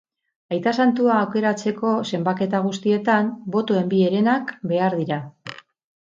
[0.55, 5.19] Aita santua aukeratzeko zenbaketa guztietan, botoen bi herenak behar dira.